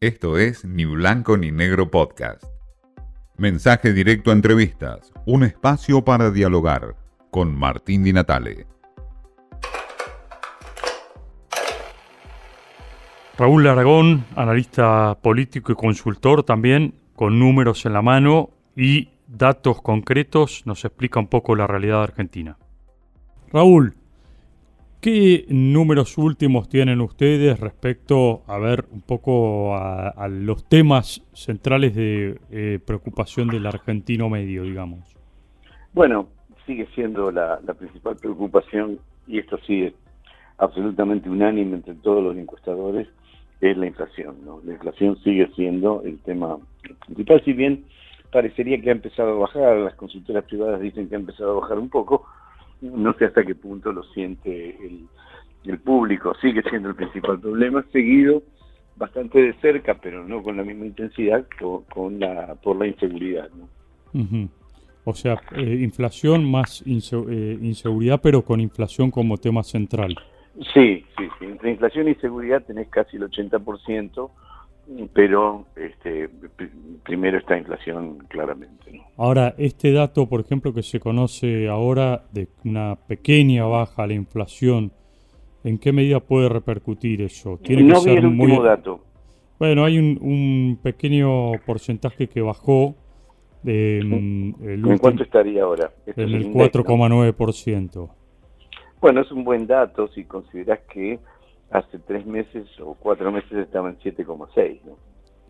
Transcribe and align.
Esto 0.00 0.38
es 0.38 0.64
Ni 0.64 0.84
Blanco 0.84 1.36
ni 1.36 1.52
Negro 1.52 1.88
Podcast. 1.88 2.42
Mensaje 3.38 3.92
directo 3.92 4.30
a 4.30 4.34
entrevistas, 4.34 5.12
un 5.24 5.44
espacio 5.44 6.04
para 6.04 6.32
dialogar 6.32 6.96
con 7.30 7.56
Martín 7.56 8.02
Di 8.02 8.12
Natale. 8.12 8.66
Raúl 13.38 13.66
Aragón, 13.68 14.24
analista 14.34 15.16
político 15.22 15.70
y 15.72 15.76
consultor 15.76 16.42
también, 16.42 16.96
con 17.14 17.38
números 17.38 17.86
en 17.86 17.92
la 17.92 18.02
mano 18.02 18.50
y 18.76 19.10
datos 19.28 19.80
concretos, 19.80 20.64
nos 20.66 20.84
explica 20.84 21.20
un 21.20 21.28
poco 21.28 21.54
la 21.54 21.68
realidad 21.68 22.02
argentina. 22.02 22.58
Raúl, 23.52 23.96
¿qué 25.04 25.44
números 25.50 26.16
últimos 26.16 26.70
tienen 26.70 27.02
ustedes 27.02 27.60
respecto 27.60 28.40
a 28.46 28.56
ver 28.56 28.86
un 28.90 29.02
poco 29.02 29.76
a, 29.76 30.28
los 30.28 30.66
temas 30.66 31.22
centrales 31.34 31.94
de 31.94 32.40
eh, 32.50 32.78
preocupación 32.82 33.48
del 33.48 33.66
argentino 33.66 34.30
medio, 34.30 34.62
digamos? 34.62 35.14
Bueno, 35.92 36.28
sigue 36.64 36.88
siendo 36.94 37.30
la, 37.30 37.58
principal 37.78 38.16
preocupación, 38.16 38.98
y 39.26 39.40
esto 39.40 39.58
sigue 39.66 39.92
absolutamente 40.56 41.28
unánime 41.28 41.76
entre 41.76 41.96
todos 41.96 42.24
los 42.24 42.34
encuestadores, 42.38 43.06
es 43.60 43.76
la 43.76 43.86
inflación. 43.86 44.36
La 44.64 44.72
inflación 44.72 45.18
sigue 45.22 45.50
siendo 45.54 46.00
el 46.06 46.18
tema 46.20 46.56
principal, 47.04 47.44
si 47.44 47.52
bien 47.52 47.84
parecería 48.32 48.80
que 48.80 48.88
ha 48.88 48.92
empezado 48.92 49.32
a 49.32 49.38
bajar, 49.38 49.76
las 49.76 49.96
consultoras 49.96 50.44
privadas 50.44 50.80
dicen 50.80 51.10
que 51.10 51.14
ha 51.14 51.18
empezado 51.18 51.58
a 51.58 51.60
bajar 51.60 51.78
un 51.78 51.90
poco, 51.90 52.24
no 52.80 53.14
sé 53.14 53.26
hasta 53.26 53.44
qué 53.44 53.54
punto 53.54 53.92
lo 53.92 54.02
siente 54.12 54.76
el, 55.64 55.78
público, 55.78 56.34
sigue 56.40 56.62
siendo 56.68 56.90
el 56.90 56.94
principal 56.94 57.40
problema, 57.40 57.84
seguido 57.90 58.42
bastante 58.96 59.40
de 59.40 59.54
cerca, 59.54 59.94
pero 59.94 60.24
no 60.24 60.42
con 60.42 60.56
la 60.56 60.62
misma 60.62 60.86
intensidad, 60.86 61.46
con, 61.58 62.20
la, 62.20 62.54
por 62.62 62.76
la 62.76 62.86
inseguridad. 62.86 63.48
¿no? 63.50 64.48
O 65.04 65.14
sea, 65.14 65.40
eh, 65.56 65.80
inflación 65.82 66.50
más 66.50 66.82
eh, 66.86 67.58
inseguridad, 67.60 68.20
pero 68.22 68.42
con 68.42 68.60
inflación 68.60 69.10
como 69.10 69.36
tema 69.36 69.62
central. 69.62 70.14
Sí, 70.72 71.04
sí, 71.16 71.28
sí. 71.38 71.44
Entre 71.44 71.70
inflación 71.70 72.08
y 72.08 72.14
seguridad 72.16 72.62
tenés 72.64 72.88
casi 72.88 73.16
el 73.16 73.24
80%, 73.24 74.30
pero 75.12 75.66
este, 75.76 76.28
primero 77.04 77.38
está 77.38 77.56
inflación 77.56 78.18
claramente. 78.28 79.02
Ahora, 79.16 79.54
este 79.58 79.92
dato, 79.92 80.28
por 80.28 80.40
ejemplo, 80.40 80.74
que 80.74 80.82
se 80.82 81.00
conoce 81.00 81.68
ahora 81.68 82.24
de 82.32 82.48
una 82.64 82.96
pequeña 82.96 83.64
baja 83.64 84.02
a 84.02 84.06
la 84.06 84.14
inflación, 84.14 84.92
¿en 85.62 85.78
qué 85.78 85.92
medida 85.92 86.20
puede 86.20 86.48
repercutir 86.48 87.22
eso? 87.22 87.58
Tiene 87.62 87.82
no 87.84 87.94
que 87.94 88.00
ser 88.00 88.18
el 88.18 88.26
último 88.26 88.62
dato. 88.62 89.00
Bueno, 89.58 89.84
hay 89.84 89.98
un, 89.98 90.78
pequeño 90.82 91.52
porcentaje 91.64 92.28
que 92.28 92.40
bajó. 92.40 92.94
¿En 93.64 94.98
cuánto 95.00 95.22
estaría 95.22 95.62
ahora? 95.62 95.90
en 96.06 96.34
el 96.34 96.52
4,9%. 96.52 98.10
Bueno, 99.00 99.20
es 99.20 99.30
un 99.32 99.44
buen 99.44 99.66
dato 99.66 100.08
si 100.08 100.24
consideras 100.24 100.80
que 100.92 101.18
hace 101.70 101.98
tres 101.98 102.24
meses 102.26 102.68
o 102.80 102.94
cuatro 102.94 103.30
meses 103.32 103.52
estaba 103.52 103.88
en 103.88 103.98
7,6. 103.98 104.80
¿no? 104.84 104.96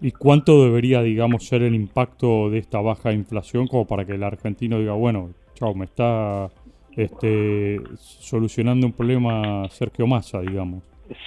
¿Y 0.00 0.12
cuánto 0.12 0.64
debería, 0.64 1.02
digamos, 1.02 1.46
ser 1.46 1.62
el 1.62 1.74
impacto 1.74 2.50
de 2.50 2.58
esta 2.58 2.80
baja 2.80 3.12
inflación 3.12 3.66
como 3.66 3.86
para 3.86 4.04
que 4.04 4.12
el 4.12 4.22
argentino 4.22 4.78
diga, 4.78 4.94
bueno, 4.94 5.30
chao, 5.54 5.74
me 5.74 5.84
está 5.84 6.50
este, 6.96 7.80
solucionando 7.96 8.86
un 8.86 8.92
problema 8.92 9.68
Sergio 9.70 10.06
Massa, 10.06 10.40
digamos? 10.40 10.82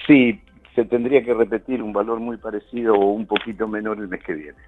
Sí, 0.05 0.39
se 0.75 0.85
tendría 0.85 1.23
que 1.23 1.33
repetir 1.33 1.81
un 1.81 1.93
valor 1.93 2.19
muy 2.19 2.37
parecido 2.37 2.93
o 2.93 3.11
un 3.11 3.25
poquito 3.25 3.67
menor 3.67 3.97
el 3.97 4.07
mes 4.07 4.23
que 4.23 4.33
viene. 4.33 4.59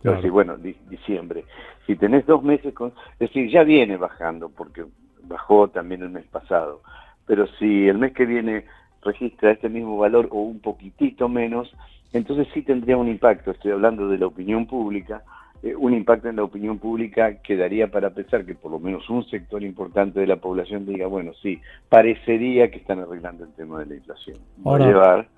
Claro. 0.00 0.32
bueno, 0.32 0.56
diciembre. 0.58 1.44
Si 1.86 1.96
tenés 1.96 2.26
dos 2.26 2.42
meses 2.42 2.74
con... 2.74 2.92
Es 3.14 3.30
decir, 3.30 3.50
ya 3.50 3.62
viene 3.62 3.96
bajando 3.96 4.50
porque 4.50 4.84
bajó 5.22 5.68
también 5.68 6.02
el 6.02 6.10
mes 6.10 6.26
pasado. 6.26 6.82
Pero 7.26 7.46
si 7.58 7.88
el 7.88 7.96
mes 7.98 8.12
que 8.12 8.26
viene 8.26 8.64
registra 9.04 9.52
este 9.52 9.68
mismo 9.68 9.96
valor 9.98 10.28
o 10.30 10.40
un 10.40 10.60
poquitito 10.60 11.28
menos, 11.28 11.72
entonces 12.12 12.46
sí 12.54 12.62
tendría 12.62 12.96
un 12.96 13.08
impacto, 13.08 13.50
estoy 13.50 13.72
hablando 13.72 14.08
de 14.08 14.18
la 14.18 14.26
opinión 14.26 14.66
pública, 14.66 15.22
eh, 15.62 15.74
un 15.74 15.94
impacto 15.94 16.28
en 16.28 16.36
la 16.36 16.44
opinión 16.44 16.78
pública 16.78 17.40
que 17.42 17.56
daría 17.56 17.90
para 17.90 18.10
pensar 18.10 18.44
que 18.44 18.54
por 18.54 18.70
lo 18.70 18.78
menos 18.78 19.08
un 19.08 19.24
sector 19.24 19.62
importante 19.62 20.20
de 20.20 20.26
la 20.26 20.36
población 20.36 20.86
diga, 20.86 21.06
bueno, 21.06 21.32
sí, 21.42 21.60
parecería 21.88 22.70
que 22.70 22.78
están 22.78 23.00
arreglando 23.00 23.44
el 23.44 23.52
tema 23.54 23.80
de 23.80 23.86
la 23.86 23.94
inflación. 23.94 24.36
Va 24.66 24.76
a 24.76 24.78
llevar 24.78 25.28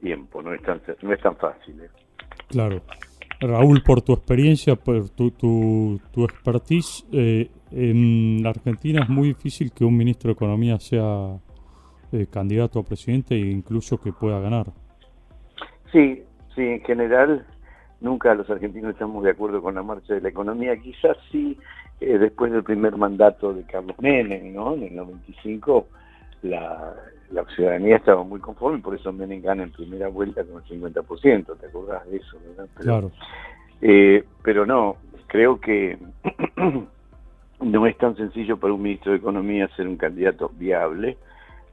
tiempo, 0.00 0.42
no 0.42 0.54
es 0.54 0.62
tan, 0.62 0.80
no 1.02 1.12
es 1.12 1.20
tan 1.20 1.36
fácil. 1.36 1.80
¿eh? 1.80 1.90
Claro. 2.48 2.80
Raúl, 3.38 3.82
por 3.82 4.00
tu 4.00 4.14
experiencia, 4.14 4.76
por 4.76 5.10
tu, 5.10 5.30
tu, 5.32 6.00
tu 6.10 6.24
expertise, 6.24 7.04
eh, 7.12 7.50
en 7.70 8.42
la 8.42 8.50
Argentina 8.50 9.02
es 9.02 9.08
muy 9.08 9.28
difícil 9.28 9.72
que 9.72 9.84
un 9.84 9.96
ministro 9.96 10.28
de 10.28 10.32
Economía 10.32 10.78
sea 10.78 11.36
eh, 12.12 12.26
candidato 12.30 12.78
a 12.78 12.84
presidente 12.84 13.34
e 13.34 13.50
incluso 13.50 13.98
que 13.98 14.12
pueda 14.12 14.40
ganar. 14.40 14.66
Sí, 15.92 16.22
sí, 16.54 16.62
en 16.62 16.80
general 16.82 17.46
nunca 18.00 18.34
los 18.34 18.48
argentinos 18.50 18.92
estamos 18.92 19.24
de 19.24 19.30
acuerdo 19.30 19.62
con 19.62 19.74
la 19.74 19.82
marcha 19.82 20.14
de 20.14 20.20
la 20.20 20.28
economía. 20.28 20.76
Quizás 20.76 21.16
sí, 21.30 21.58
eh, 22.00 22.18
después 22.18 22.52
del 22.52 22.62
primer 22.62 22.96
mandato 22.96 23.52
de 23.52 23.64
Carlos 23.64 23.96
Menem, 24.00 24.52
¿no? 24.52 24.74
En 24.74 24.84
el 24.84 24.96
95, 24.96 25.86
la, 26.42 26.94
la 27.30 27.44
ciudadanía 27.46 27.96
estaba 27.96 28.22
muy 28.22 28.40
conforme, 28.40 28.78
por 28.78 28.94
eso 28.94 29.12
Menem 29.12 29.42
gana 29.42 29.64
en 29.64 29.72
primera 29.72 30.08
vuelta 30.08 30.44
con 30.44 30.62
el 30.62 30.80
50%, 30.80 31.58
¿te 31.58 31.66
acordás 31.66 32.08
de 32.10 32.16
eso? 32.18 32.38
¿verdad? 32.46 32.68
claro. 32.74 33.10
Eh, 33.80 34.24
pero 34.42 34.64
no, 34.64 34.96
creo 35.26 35.60
que 35.60 35.98
no 37.60 37.86
es 37.86 37.98
tan 37.98 38.16
sencillo 38.16 38.56
para 38.56 38.72
un 38.72 38.82
ministro 38.82 39.12
de 39.12 39.18
Economía 39.18 39.68
ser 39.76 39.88
un 39.88 39.96
candidato 39.96 40.50
viable, 40.56 41.18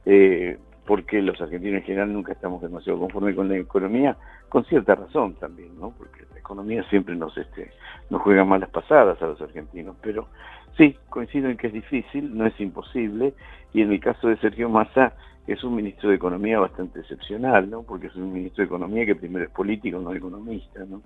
eh, 0.06 0.58
porque 0.86 1.22
los 1.22 1.40
argentinos 1.40 1.80
en 1.80 1.86
general 1.86 2.12
nunca 2.12 2.32
estamos 2.32 2.60
demasiado 2.60 2.98
conformes 2.98 3.34
con 3.34 3.48
la 3.48 3.56
economía, 3.56 4.16
con 4.48 4.64
cierta 4.64 4.94
razón 4.94 5.34
también, 5.34 5.78
¿no? 5.80 5.94
Porque 5.96 6.24
la 6.32 6.38
economía 6.38 6.82
siempre 6.90 7.16
nos 7.16 7.36
este 7.38 7.70
nos 8.10 8.20
juega 8.20 8.44
malas 8.44 8.68
pasadas 8.68 9.20
a 9.22 9.26
los 9.26 9.40
argentinos, 9.40 9.96
pero 10.02 10.28
sí, 10.76 10.96
coincido 11.08 11.48
en 11.48 11.56
que 11.56 11.68
es 11.68 11.72
difícil, 11.72 12.36
no 12.36 12.46
es 12.46 12.60
imposible, 12.60 13.32
y 13.72 13.80
en 13.80 13.92
el 13.92 14.00
caso 14.00 14.28
de 14.28 14.36
Sergio 14.36 14.68
Massa 14.68 15.14
es 15.46 15.62
un 15.62 15.74
ministro 15.74 16.08
de 16.08 16.16
Economía 16.16 16.58
bastante 16.58 17.00
excepcional, 17.00 17.68
¿no? 17.68 17.82
Porque 17.82 18.06
es 18.06 18.16
un 18.16 18.32
ministro 18.32 18.62
de 18.62 18.66
Economía 18.66 19.04
que 19.04 19.14
primero 19.14 19.44
es 19.44 19.50
político, 19.50 19.98
no 19.98 20.14
economista, 20.14 20.84
¿no? 20.88 21.02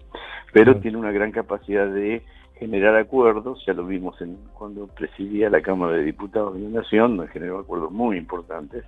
Pero 0.53 0.77
tiene 0.77 0.97
una 0.97 1.11
gran 1.11 1.33
capacidad 1.33 1.89
de 1.89 2.23
generar 2.59 2.97
acuerdos, 2.97 3.65
ya 3.67 3.73
lo 3.73 3.87
vimos 3.87 4.21
en, 4.21 4.37
cuando 4.55 4.87
presidía 4.89 5.51
la 5.51 5.61
Cámara 5.61 5.97
de 5.97 6.05
Diputados 6.05 6.55
de 6.55 6.61
la 6.61 6.81
Nación, 6.81 7.27
generó 7.29 7.59
acuerdos 7.59 7.91
muy 7.91 8.17
importantes. 8.17 8.85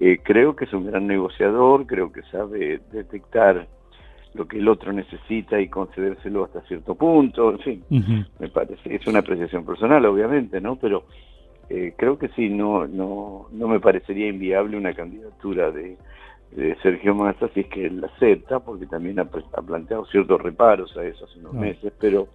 Eh, 0.00 0.20
creo 0.22 0.54
que 0.56 0.64
es 0.64 0.72
un 0.72 0.86
gran 0.86 1.06
negociador, 1.06 1.86
creo 1.86 2.12
que 2.12 2.22
sabe 2.30 2.80
detectar 2.92 3.66
lo 4.34 4.46
que 4.46 4.58
el 4.58 4.68
otro 4.68 4.92
necesita 4.92 5.60
y 5.60 5.68
concedérselo 5.68 6.44
hasta 6.44 6.60
cierto 6.62 6.94
punto, 6.94 7.52
en 7.52 7.58
fin, 7.60 8.26
me 8.38 8.48
parece, 8.48 8.94
es 8.94 9.06
una 9.06 9.20
apreciación 9.20 9.64
personal 9.64 10.04
obviamente, 10.04 10.60
¿no? 10.60 10.76
Pero 10.76 11.04
eh, 11.68 11.94
creo 11.96 12.18
que 12.18 12.28
sí, 12.28 12.48
no, 12.48 12.86
no, 12.86 13.48
no 13.50 13.68
me 13.68 13.80
parecería 13.80 14.28
inviable 14.28 14.76
una 14.76 14.94
candidatura 14.94 15.70
de, 15.70 15.96
Sergio 16.82 17.14
Massa 17.14 17.48
si 17.48 17.60
es 17.60 17.66
que 17.66 17.86
él 17.86 18.00
la 18.00 18.06
acepta, 18.06 18.60
porque 18.60 18.86
también 18.86 19.18
ha, 19.18 19.24
planteado 19.26 20.06
ciertos 20.06 20.40
reparos 20.40 20.96
a 20.96 21.04
eso 21.04 21.24
hace 21.24 21.38
unos 21.40 21.52
meses, 21.52 21.92
pero 22.00 22.28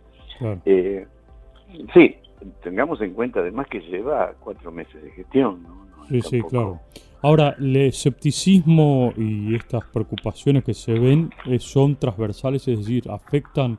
eh, 0.66 1.08
sí, 1.94 2.16
tengamos 2.64 3.02
en 3.02 3.14
cuenta 3.14 3.40
además 3.40 3.68
que 3.68 3.80
lleva 3.82 4.34
cuatro 4.40 4.72
meses 4.72 5.02
de 5.02 5.12
gestión. 5.12 5.66
sí, 6.10 6.22
sí, 6.22 6.42
claro. 6.42 6.80
Ahora, 7.24 7.56
el 7.60 7.76
escepticismo 7.76 9.14
y 9.16 9.54
estas 9.54 9.86
preocupaciones 9.86 10.64
que 10.64 10.74
se 10.74 10.94
ven 10.94 11.30
eh, 11.46 11.60
son 11.60 11.96
transversales, 11.96 12.68
es 12.68 12.80
decir, 12.80 13.04
afectan 13.12 13.78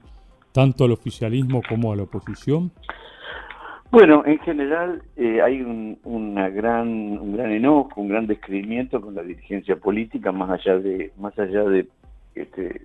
tanto 0.53 0.85
al 0.85 0.93
oficialismo 0.93 1.61
como 1.69 1.93
a 1.93 1.97
la 1.97 2.05
oposición. 2.05 2.71
Bueno, 3.91 4.23
en 4.25 4.39
general 4.39 5.03
eh, 5.17 5.43
hay 5.43 5.61
un, 5.61 5.99
una 6.05 6.49
gran, 6.51 6.89
un 6.89 7.37
gran 7.37 7.51
enojo, 7.51 8.01
un 8.01 8.09
gran 8.09 8.27
descreimiento 8.27 9.01
con 9.01 9.15
la 9.15 9.23
dirigencia 9.23 9.77
política, 9.77 10.31
más 10.31 10.49
allá 10.49 10.79
de, 10.79 11.13
más 11.19 11.37
allá 11.39 11.65
de, 11.65 11.89
este, 12.37 12.83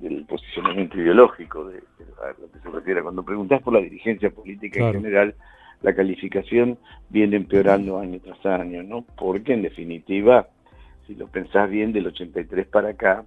del 0.00 0.24
posicionamiento 0.26 1.00
ideológico, 1.00 1.64
de, 1.64 1.82
a 2.26 2.40
lo 2.40 2.50
que 2.50 2.58
se 2.58 2.68
refiere. 2.70 3.02
Cuando 3.02 3.22
preguntas 3.22 3.62
por 3.62 3.74
la 3.74 3.80
dirigencia 3.80 4.30
política 4.30 4.80
en 4.80 4.92
general, 4.94 5.34
la 5.82 5.94
calificación 5.94 6.78
viene 7.08 7.36
empeorando 7.36 7.98
año 7.98 8.20
tras 8.20 8.44
año, 8.46 8.82
¿no? 8.82 9.04
Porque 9.16 9.52
en 9.52 9.62
definitiva, 9.62 10.48
si 11.06 11.14
lo 11.14 11.28
pensás 11.28 11.70
bien, 11.70 11.92
del 11.92 12.06
83 12.08 12.66
para 12.66 12.90
acá, 12.90 13.24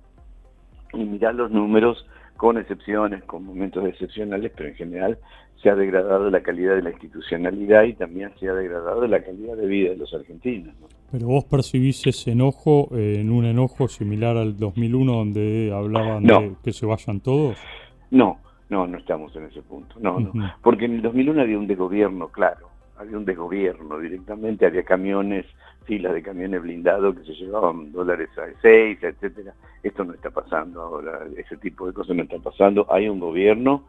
y 0.93 1.03
mirás 1.03 1.35
los 1.35 1.51
números, 1.51 2.05
con 2.37 2.57
excepciones, 2.57 3.23
con 3.25 3.43
momentos 3.43 3.85
excepcionales, 3.85 4.51
pero 4.55 4.69
en 4.69 4.75
general 4.75 5.17
se 5.61 5.69
ha 5.69 5.75
degradado 5.75 6.29
la 6.29 6.41
calidad 6.41 6.75
de 6.75 6.81
la 6.81 6.91
institucionalidad 6.91 7.83
y 7.83 7.93
también 7.93 8.31
se 8.39 8.47
ha 8.47 8.53
degradado 8.53 9.05
la 9.07 9.21
calidad 9.21 9.57
de 9.57 9.67
vida 9.67 9.89
de 9.89 9.97
los 9.97 10.13
argentinos. 10.13 10.73
Pero 11.11 11.27
vos 11.27 11.43
percibís 11.43 12.07
ese 12.07 12.31
enojo 12.31 12.87
eh, 12.95 13.17
en 13.19 13.29
un 13.29 13.43
enojo 13.43 13.89
similar 13.89 14.37
al 14.37 14.55
2001 14.55 15.11
donde 15.11 15.73
hablaban 15.75 16.23
de 16.23 16.53
que 16.63 16.71
se 16.71 16.85
vayan 16.85 17.19
todos? 17.19 17.57
No, 18.09 18.39
no, 18.69 18.87
no 18.87 18.97
estamos 18.97 19.35
en 19.35 19.45
ese 19.45 19.61
punto, 19.61 19.95
no, 19.99 20.19
no, 20.19 20.31
porque 20.61 20.85
en 20.85 20.95
el 20.95 21.01
2001 21.01 21.41
había 21.41 21.57
un 21.57 21.67
desgobierno, 21.67 22.29
claro, 22.29 22.69
había 22.99 23.17
un 23.17 23.25
desgobierno 23.25 23.97
directamente, 23.97 24.65
había 24.65 24.83
camiones, 24.83 25.45
filas 25.85 26.13
de 26.13 26.21
camiones 26.21 26.61
blindados 26.61 27.15
que 27.15 27.23
se 27.23 27.33
llevaban 27.33 27.91
dólares 27.93 28.29
a 28.37 28.45
6, 28.61 28.99
etcétera. 29.01 29.53
Esto 29.81 30.03
no 30.03 30.13
está 30.13 30.29
pasando 30.29 30.81
ahora, 30.81 31.21
ese 31.37 31.55
tipo 31.57 31.87
de 31.87 31.93
cosas 31.93 32.15
no 32.15 32.23
está 32.23 32.37
pasando. 32.39 32.85
Hay 32.91 33.07
un 33.07 33.19
gobierno, 33.19 33.85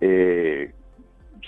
eh, 0.00 0.72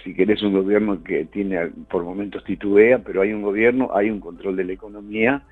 si 0.04 0.14
querés 0.14 0.42
un 0.42 0.52
gobierno 0.52 1.02
que 1.02 1.25
tiene 1.25 1.69
por 1.90 2.04
momentos 2.04 2.44
titubea, 2.44 2.98
pero 2.98 3.22
hay 3.22 3.32
un 3.32 3.42
gobierno, 3.42 3.90
hay 3.94 4.10
un 4.10 4.20
control 4.20 4.56
de 4.56 4.64
la 4.64 4.72
economía 4.75 5.42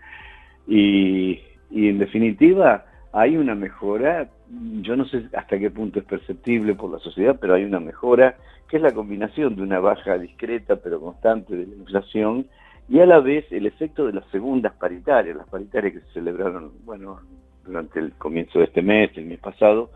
y, 0.67 1.41
y 1.71 1.89
en 1.89 1.99
definitiva 1.99 2.85
hay 3.17 3.39
una 3.39 3.55
mejora, 3.55 4.29
yo 4.83 4.95
no 4.95 5.07
sé 5.07 5.23
hasta 5.35 5.59
qué 5.59 5.71
punto 5.71 5.99
es 5.99 6.05
perceptible 6.05 6.75
por 6.75 6.91
la 6.93 6.99
sociedad, 6.99 7.39
pero 7.41 7.55
hay 7.55 7.65
una 7.65 7.81
mejora 7.81 8.37
que 8.69 8.77
es 8.77 8.83
la 8.83 8.93
combinación 8.93 9.57
de 9.57 9.63
una 9.63 9.81
baja 9.81 10.19
discreta 10.19 10.77
pero 10.77 11.01
constante 11.01 11.57
de 11.57 11.67
la 11.67 11.77
inflación 11.77 12.47
y 12.91 13.01
a 13.01 13.07
la 13.07 13.21
vez 13.21 13.51
el 13.51 13.65
efecto 13.65 14.07
de 14.07 14.13
las 14.13 14.27
segundas 14.27 14.75
paritarias, 14.75 15.35
las 15.35 15.49
paritarias 15.49 15.95
que 15.95 16.01
se 16.01 16.13
celebraron, 16.13 16.73
bueno, 16.85 17.21
durante 17.65 18.01
el 18.01 18.13
comienzo 18.13 18.59
de 18.59 18.67
este 18.67 18.83
mes, 18.83 19.11
el 19.17 19.25
mes 19.25 19.41
pasado, 19.41 19.89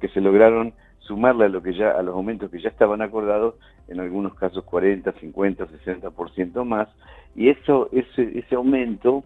que 0.00 0.08
se 0.08 0.20
lograron 0.20 0.72
sumarle 0.98 1.44
a 1.44 1.48
lo 1.50 1.62
que 1.62 1.74
ya 1.74 1.92
a 1.92 2.02
los 2.02 2.16
aumentos 2.16 2.50
que 2.50 2.60
ya 2.60 2.70
estaban 2.70 3.02
acordados, 3.02 3.54
en 3.86 4.00
algunos 4.00 4.34
casos 4.34 4.64
40, 4.64 5.12
50, 5.12 5.68
60% 5.68 6.64
más, 6.64 6.88
y 7.36 7.50
eso 7.50 7.88
ese 7.92 8.36
ese 8.36 8.56
aumento 8.56 9.22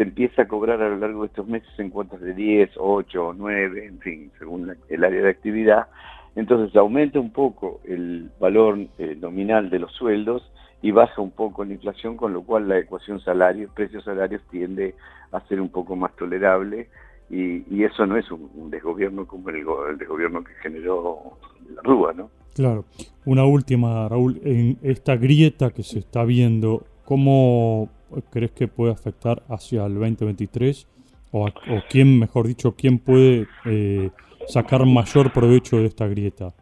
se 0.00 0.04
empieza 0.04 0.40
a 0.40 0.48
cobrar 0.48 0.80
a 0.80 0.88
lo 0.88 0.96
largo 0.96 1.20
de 1.20 1.26
estos 1.26 1.46
meses 1.46 1.68
en 1.76 1.90
cuotas 1.90 2.22
de 2.22 2.32
10, 2.32 2.70
8, 2.78 3.34
9, 3.36 3.84
en 3.84 3.98
fin, 3.98 4.32
según 4.38 4.74
el 4.88 5.04
área 5.04 5.20
de 5.20 5.28
actividad. 5.28 5.88
Entonces 6.34 6.74
aumenta 6.74 7.20
un 7.20 7.30
poco 7.30 7.82
el 7.84 8.30
valor 8.40 8.78
eh, 8.96 9.18
nominal 9.20 9.68
de 9.68 9.78
los 9.78 9.92
sueldos 9.92 10.50
y 10.80 10.90
baja 10.90 11.20
un 11.20 11.32
poco 11.32 11.66
la 11.66 11.74
inflación, 11.74 12.16
con 12.16 12.32
lo 12.32 12.40
cual 12.44 12.66
la 12.66 12.78
ecuación 12.78 13.20
salarios, 13.20 13.70
precios 13.74 14.02
salarios 14.04 14.40
tiende 14.50 14.94
a 15.32 15.40
ser 15.48 15.60
un 15.60 15.68
poco 15.68 15.94
más 15.96 16.16
tolerable 16.16 16.88
y, 17.28 17.84
eso 17.84 18.06
no 18.06 18.16
es 18.16 18.24
un, 18.30 18.70
desgobierno 18.70 19.26
como 19.26 19.50
el, 19.50 19.66
el, 19.90 19.98
desgobierno 19.98 20.42
que 20.42 20.54
generó 20.62 21.36
la 21.74 21.82
Rúa, 21.82 22.14
¿no? 22.14 22.30
Claro. 22.54 22.86
Una 23.26 23.44
última, 23.44 24.08
Raúl, 24.08 24.40
en 24.44 24.78
esta 24.82 25.16
grieta 25.16 25.70
que 25.70 25.82
se 25.82 25.98
está 25.98 26.24
viendo, 26.24 26.84
¿cómo 27.04 27.90
crees 28.30 28.52
que 28.52 28.68
puede 28.68 28.92
afectar 28.92 29.42
hacia 29.48 29.86
el 29.86 29.94
2023? 29.94 30.86
O, 31.32 31.46
o 31.46 31.50
quién, 31.88 32.18
mejor 32.18 32.46
dicho, 32.46 32.74
quién 32.76 32.98
puede 32.98 33.46
eh, 33.64 34.10
sacar 34.46 34.84
mayor 34.84 35.32
provecho 35.32 35.78
de 35.78 35.86
esta 35.86 36.06
grieta? 36.06 36.52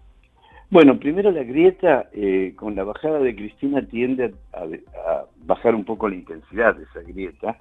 Bueno, 0.70 0.98
primero 0.98 1.30
la 1.30 1.44
grieta 1.44 2.10
eh, 2.12 2.52
con 2.54 2.74
la 2.74 2.84
bajada 2.84 3.20
de 3.20 3.34
Cristina 3.34 3.80
tiende 3.86 4.34
a, 4.52 5.24
bajar 5.44 5.74
un 5.74 5.84
poco 5.84 6.08
la 6.08 6.16
intensidad 6.16 6.76
de 6.76 6.84
esa 6.84 7.00
grieta, 7.00 7.56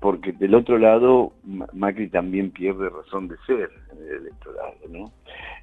porque 0.00 0.32
del 0.32 0.54
otro 0.54 0.78
lado 0.78 1.32
Macri 1.72 2.08
también 2.08 2.50
pierde 2.50 2.88
razón 2.88 3.28
de 3.28 3.36
ser 3.46 3.70
en 3.92 4.06
el 4.06 4.14
electorado, 4.22 4.76
¿no? 4.88 5.12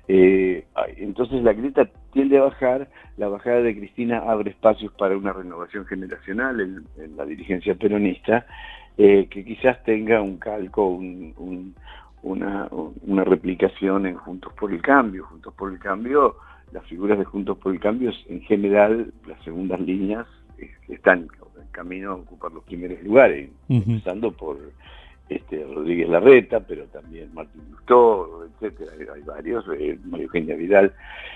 Eh, 0.08 0.66
entonces 0.98 1.42
la 1.42 1.54
grieta 1.54 1.90
tiende 2.12 2.38
a 2.38 2.44
bajar, 2.44 2.90
la 3.18 3.28
bajada 3.28 3.62
de 3.62 3.76
Cristina 3.76 4.20
abre 4.20 4.52
espacios 4.52 4.94
para 4.94 5.18
una 5.18 5.34
renovación 5.34 5.86
generacional 5.86 6.60
en, 6.62 7.18
la 7.18 7.26
dirigencia 7.26 7.76
peronista, 7.76 8.46
eh, 8.98 9.28
que 9.30 9.44
quizás 9.44 9.84
tenga 9.84 10.22
un 10.22 10.38
calco, 10.38 10.88
una, 12.22 12.68
una 12.72 13.24
replicación 13.24 14.06
en 14.06 14.16
Juntos 14.16 14.54
por 14.54 14.72
el 14.72 14.82
Cambio. 14.82 15.26
Juntos 15.26 15.54
por 15.56 15.72
el 15.72 15.80
Cambio, 15.80 16.36
las 16.72 16.86
figuras 16.86 17.18
de 17.18 17.26
Juntos 17.26 17.58
por 17.58 17.74
el 17.74 17.80
Cambio, 17.80 18.12
en 18.28 18.42
general, 18.42 19.12
las 19.28 19.42
segundas 19.44 19.80
líneas 19.80 20.28
eh, 20.60 20.70
están 20.90 21.28
camino 21.76 22.12
a 22.12 22.16
ocupar 22.16 22.52
los 22.52 22.64
primeros 22.64 23.02
lugares, 23.04 23.50
empezando 23.68 24.32
por 24.32 24.58
este, 25.28 25.64
Rodríguez 25.64 26.08
Larreta, 26.08 26.60
pero 26.62 26.86
también 26.86 27.34
Martín 27.34 27.64
Lustó, 27.72 28.46
etcétera, 28.46 28.92
hay 29.14 29.22
varios, 29.24 29.66
eh, 29.78 29.98
María 30.06 30.26
Eugenia 30.26 30.56
Vidal, 30.56 30.94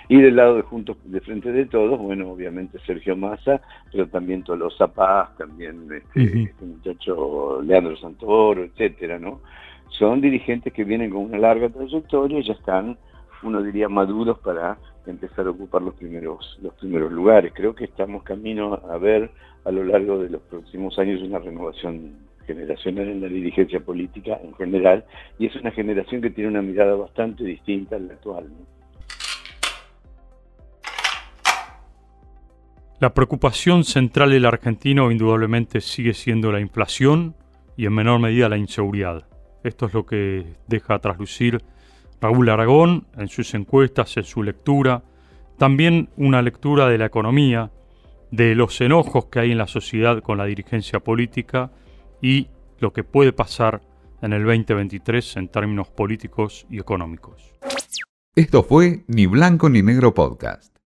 y 0.08 0.22
del 0.22 0.36
lado 0.36 0.56
de 0.56 0.62
Juntos 0.62 0.98
de 1.04 1.20
Frente 1.22 1.52
de 1.52 1.66
Todos, 1.66 2.00
bueno, 2.00 2.30
obviamente 2.30 2.80
Sergio 2.86 3.16
Massa, 3.16 3.62
pero 3.92 4.08
también 4.08 4.44
Tolosa 4.44 4.88
Paz, 4.88 5.36
también 5.38 5.88
este, 5.92 6.44
este 6.44 6.66
muchacho 6.66 7.62
Leandro 7.64 7.98
Santoro, 7.98 8.64
etcétera, 8.64 9.20
¿no? 9.20 9.42
Son 9.90 10.22
dirigentes 10.22 10.72
que 10.72 10.84
vienen 10.84 11.10
con 11.10 11.22
una 11.24 11.40
larga 11.40 11.70
trayectoria 11.70 12.40
y 12.40 12.44
ya 12.44 12.54
están, 12.54 12.98
uno 13.44 13.62
diría, 13.62 13.90
maduros 13.90 14.38
para 14.40 14.78
empezar 15.06 15.48
a 15.48 15.52
ocupar 15.52 15.82
los 15.82 15.96
primeros, 15.96 16.58
los 16.62 16.74
primeros 16.76 17.12
lugares. 17.12 17.52
Creo 17.56 17.74
que 17.76 17.86
estamos 17.86 18.24
camino 18.24 18.74
a 18.90 18.98
ver 18.98 19.32
a 19.66 19.72
lo 19.72 19.84
largo 19.84 20.20
de 20.20 20.30
los 20.30 20.42
próximos 20.44 20.98
años 21.00 21.22
una 21.22 21.40
renovación 21.40 22.30
generacional 22.46 23.08
en 23.08 23.22
la 23.22 23.28
dirigencia 23.28 23.80
política 23.80 24.40
en 24.44 24.54
general, 24.56 25.06
y 25.38 25.46
es 25.46 25.56
una 25.56 25.72
generación 25.72 26.22
que 26.22 26.32
tiene 26.32 26.50
una 26.50 26.64
mirada 26.64 26.96
bastante 26.96 27.44
distinta 27.44 27.96
a 27.96 28.00
la 28.00 28.14
actual. 28.14 28.48
La 33.00 33.14
preocupación 33.14 33.84
central 33.84 34.32
del 34.32 34.46
argentino 34.46 35.12
indudablemente 35.12 35.80
sigue 35.80 36.14
siendo 36.14 36.52
la 36.52 36.60
inflación 36.60 37.36
y 37.78 37.86
en 37.86 37.94
menor 37.94 38.20
medida 38.20 38.50
la 38.50 38.58
inseguridad. 38.58 39.26
Esto 39.64 39.86
es 39.86 39.94
lo 39.94 40.06
que 40.06 40.56
deja 40.68 41.00
traslucir 41.00 41.62
Raúl 42.22 42.50
Aragón 42.50 43.08
en 43.18 43.28
sus 43.28 43.54
encuestas, 43.54 44.18
en 44.18 44.24
su 44.24 44.44
lectura, 44.44 45.04
también 45.58 46.10
una 46.18 46.42
lectura 46.42 46.88
de 46.88 46.98
la 46.98 47.06
economía, 47.06 47.72
de 48.32 48.56
los 48.56 48.80
enojos 48.82 49.26
que 49.26 49.40
hay 49.40 49.52
en 49.52 49.58
la 49.58 49.68
sociedad 49.68 50.22
con 50.22 50.38
la 50.38 50.46
dirigencia 50.46 51.00
política 51.00 51.72
y 52.22 52.48
lo 52.80 52.94
que 52.94 53.04
puede 53.04 53.34
pasar 53.34 53.82
en 54.22 54.34
el 54.34 54.44
2023 54.44 55.38
en 55.38 55.48
términos 55.48 55.90
políticos 55.90 56.66
y 56.70 56.80
económicos. 56.80 57.56
Esto 58.36 58.64
fue 58.64 59.04
Ni 59.08 59.26
Blanco 59.26 59.70
ni 59.70 59.82
Negro 59.82 60.14
Podcast. 60.14 60.79